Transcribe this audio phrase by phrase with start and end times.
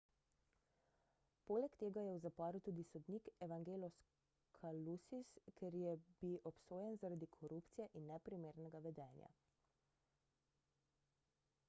[1.49, 3.99] poleg tega je v zaporu tudi sodnik evangelos
[4.57, 5.29] kalousis
[5.61, 5.93] ker je
[6.23, 9.29] bi obsojen zaradi korupcije in neprimernega vedenja